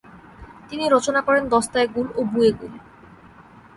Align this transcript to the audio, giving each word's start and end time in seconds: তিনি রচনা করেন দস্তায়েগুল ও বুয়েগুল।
তিনি 0.69 0.85
রচনা 0.89 1.21
করেন 1.21 1.43
দস্তায়েগুল 1.47 2.07
ও 2.15 2.21
বুয়েগুল। 2.23 2.73